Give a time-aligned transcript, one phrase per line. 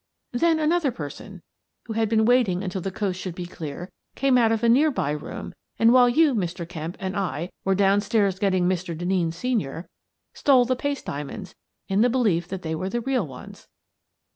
[0.31, 1.43] "Then another person,
[1.85, 4.89] who had been waiting until the coast should be clear, came out of a near
[4.89, 6.67] by room and, while you, Mr.
[6.67, 8.97] Kemp, and I, were down stairs getting Mr.
[8.97, 9.87] Denneen, Senior,
[10.33, 11.53] stole the paste diamonds
[11.87, 13.67] in the belief that they were the real ones.